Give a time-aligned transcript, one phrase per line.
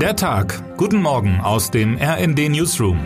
[0.00, 0.76] Der Tag.
[0.76, 2.98] Guten Morgen aus dem RND Newsroom.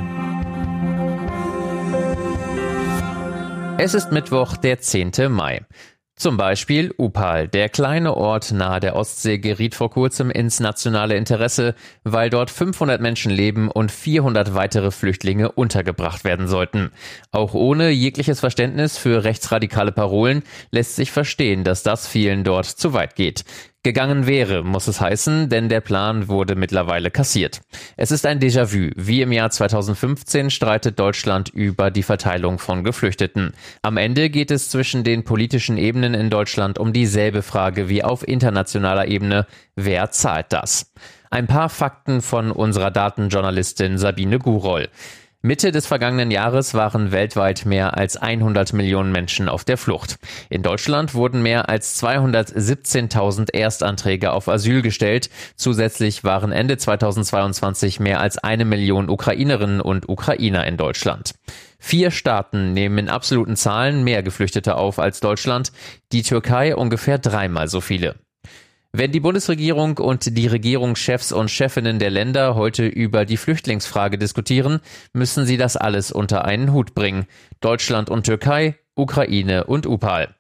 [3.79, 5.13] Es ist Mittwoch, der 10.
[5.29, 5.61] Mai.
[6.17, 11.75] Zum Beispiel Upal, der kleine Ort nahe der Ostsee, geriet vor kurzem ins nationale Interesse,
[12.03, 16.91] weil dort 500 Menschen leben und 400 weitere Flüchtlinge untergebracht werden sollten.
[17.31, 22.93] Auch ohne jegliches Verständnis für rechtsradikale Parolen lässt sich verstehen, dass das vielen dort zu
[22.93, 23.45] weit geht.
[23.83, 27.63] Gegangen wäre, muss es heißen, denn der Plan wurde mittlerweile kassiert.
[27.97, 28.91] Es ist ein Déjà-vu.
[28.95, 33.55] Wie im Jahr 2015 streitet Deutschland über die Verteilung von Geflüchteten.
[33.81, 38.29] Am Ende geht es zwischen den politischen Ebenen in Deutschland um dieselbe Frage wie auf
[38.29, 39.47] internationaler Ebene.
[39.77, 40.93] Wer zahlt das?
[41.31, 44.91] Ein paar Fakten von unserer Datenjournalistin Sabine Guroll.
[45.43, 50.17] Mitte des vergangenen Jahres waren weltweit mehr als 100 Millionen Menschen auf der Flucht.
[50.51, 55.31] In Deutschland wurden mehr als 217.000 Erstanträge auf Asyl gestellt.
[55.57, 61.33] Zusätzlich waren Ende 2022 mehr als eine Million Ukrainerinnen und Ukrainer in Deutschland.
[61.79, 65.73] Vier Staaten nehmen in absoluten Zahlen mehr Geflüchtete auf als Deutschland,
[66.13, 68.17] die Türkei ungefähr dreimal so viele.
[68.93, 74.81] Wenn die Bundesregierung und die Regierungschefs und Chefinnen der Länder heute über die Flüchtlingsfrage diskutieren,
[75.13, 77.27] müssen sie das alles unter einen Hut bringen.
[77.61, 80.35] Deutschland und Türkei, Ukraine und UPAL.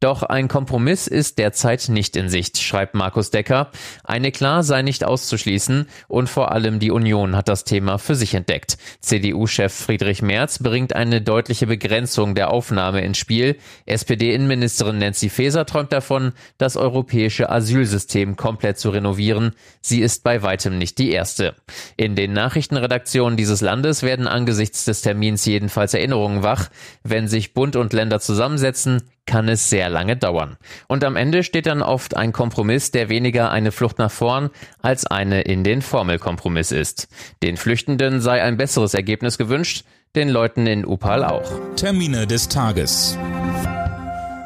[0.00, 3.72] Doch ein Kompromiss ist derzeit nicht in Sicht, schreibt Markus Decker.
[4.04, 8.34] Eine klar sei nicht auszuschließen und vor allem die Union hat das Thema für sich
[8.34, 8.78] entdeckt.
[9.00, 13.56] CDU-Chef Friedrich Merz bringt eine deutliche Begrenzung der Aufnahme ins Spiel.
[13.86, 19.56] SPD-Innenministerin Nancy Faeser träumt davon, das europäische Asylsystem komplett zu renovieren.
[19.80, 21.56] Sie ist bei weitem nicht die erste.
[21.96, 26.68] In den Nachrichtenredaktionen dieses Landes werden angesichts des Termins jedenfalls Erinnerungen wach.
[27.02, 30.56] Wenn sich Bund und Länder zusammensetzen, kann es sehr lange dauern.
[30.88, 34.50] Und am Ende steht dann oft ein Kompromiss, der weniger eine Flucht nach vorn
[34.82, 37.08] als eine in den Formelkompromiss ist.
[37.42, 39.84] Den Flüchtenden sei ein besseres Ergebnis gewünscht,
[40.16, 41.48] den Leuten in Upal auch.
[41.76, 43.16] Termine des Tages.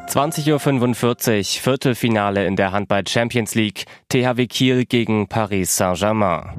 [0.09, 6.59] 20.45 Uhr, Viertelfinale in der Handball Champions League, THW Kiel gegen Paris Saint-Germain.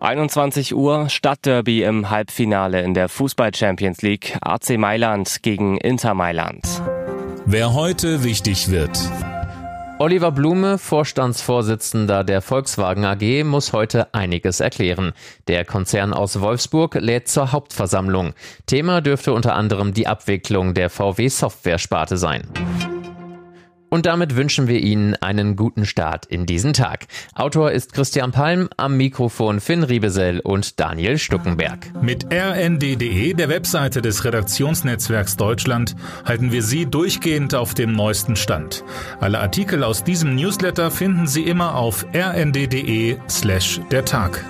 [0.00, 6.62] 21 Uhr Stadtderby im Halbfinale in der Fußball Champions League AC Mailand gegen Inter Mailand.
[7.46, 8.98] Wer heute wichtig wird.
[9.98, 15.12] Oliver Blume, Vorstandsvorsitzender der Volkswagen AG, muss heute einiges erklären.
[15.46, 18.32] Der Konzern aus Wolfsburg lädt zur Hauptversammlung.
[18.64, 22.48] Thema dürfte unter anderem die Abwicklung der VW Software-Sparte sein.
[23.94, 27.06] Und damit wünschen wir Ihnen einen guten Start in diesen Tag.
[27.36, 32.02] Autor ist Christian Palm, am Mikrofon Finn Riebesell und Daniel Stuckenberg.
[32.02, 35.94] Mit rnd.de, der Webseite des Redaktionsnetzwerks Deutschland,
[36.24, 38.82] halten wir Sie durchgehend auf dem neuesten Stand.
[39.20, 44.44] Alle Artikel aus diesem Newsletter finden Sie immer auf rnd.de slash der Tag.